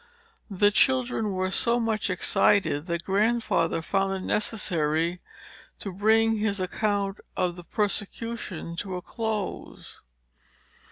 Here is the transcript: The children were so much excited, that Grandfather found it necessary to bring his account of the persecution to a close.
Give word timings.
The 0.49 0.71
children 0.71 1.33
were 1.33 1.51
so 1.51 1.79
much 1.79 2.09
excited, 2.09 2.87
that 2.87 3.03
Grandfather 3.03 3.83
found 3.83 4.13
it 4.15 4.25
necessary 4.25 5.21
to 5.79 5.91
bring 5.91 6.37
his 6.37 6.59
account 6.59 7.19
of 7.37 7.55
the 7.55 7.63
persecution 7.63 8.75
to 8.77 8.95
a 8.95 9.03
close. 9.03 10.01